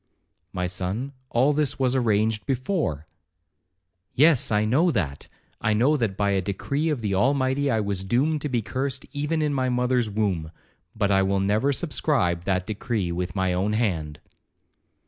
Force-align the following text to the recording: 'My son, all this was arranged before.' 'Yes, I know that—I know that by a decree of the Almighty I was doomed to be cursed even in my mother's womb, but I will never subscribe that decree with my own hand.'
'My 0.51 0.65
son, 0.65 1.13
all 1.29 1.53
this 1.53 1.77
was 1.77 1.95
arranged 1.95 2.47
before.' 2.47 3.05
'Yes, 4.15 4.49
I 4.51 4.65
know 4.65 4.89
that—I 4.89 5.73
know 5.75 5.95
that 5.95 6.17
by 6.17 6.31
a 6.31 6.41
decree 6.41 6.89
of 6.89 7.01
the 7.01 7.13
Almighty 7.13 7.69
I 7.69 7.81
was 7.81 8.03
doomed 8.03 8.41
to 8.41 8.49
be 8.49 8.63
cursed 8.63 9.05
even 9.13 9.43
in 9.43 9.53
my 9.53 9.69
mother's 9.69 10.09
womb, 10.09 10.49
but 10.95 11.11
I 11.11 11.21
will 11.21 11.39
never 11.39 11.71
subscribe 11.71 12.45
that 12.45 12.65
decree 12.65 13.11
with 13.11 13.35
my 13.35 13.53
own 13.53 13.73
hand.' 13.73 14.19